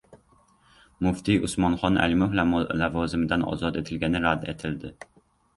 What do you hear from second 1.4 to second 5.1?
Usmonxon Alimov lavozimidan ozod etilgani rad etildi